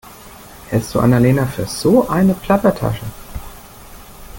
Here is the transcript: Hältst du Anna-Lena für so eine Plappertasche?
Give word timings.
Hältst 0.71 0.95
du 0.95 0.99
Anna-Lena 0.99 1.45
für 1.45 1.67
so 1.67 2.09
eine 2.09 2.33
Plappertasche? 2.33 3.05